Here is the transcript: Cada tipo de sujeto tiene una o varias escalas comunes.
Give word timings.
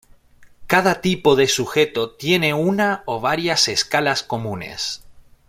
Cada 0.65 0.99
tipo 0.99 1.35
de 1.35 1.47
sujeto 1.47 2.15
tiene 2.15 2.55
una 2.55 3.03
o 3.05 3.19
varias 3.21 3.67
escalas 3.67 4.23
comunes. 4.23 5.03